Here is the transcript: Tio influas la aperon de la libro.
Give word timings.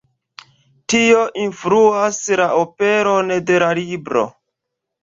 Tio 0.93 1.19
influas 1.43 2.19
la 2.43 2.49
aperon 2.63 3.39
de 3.53 3.63
la 3.67 3.73
libro. 3.85 4.27